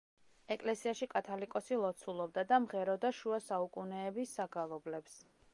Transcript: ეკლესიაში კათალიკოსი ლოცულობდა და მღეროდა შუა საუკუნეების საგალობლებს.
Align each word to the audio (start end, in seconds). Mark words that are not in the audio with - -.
ეკლესიაში 0.53 1.07
კათალიკოსი 1.11 1.77
ლოცულობდა 1.83 2.45
და 2.53 2.61
მღეროდა 2.65 3.15
შუა 3.21 3.43
საუკუნეების 3.51 4.37
საგალობლებს. 4.41 5.25